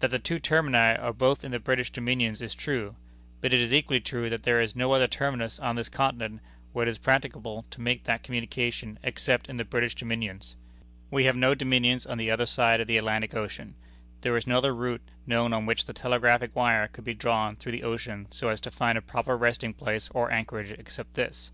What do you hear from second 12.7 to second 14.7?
of the Atlantic Ocean. There is no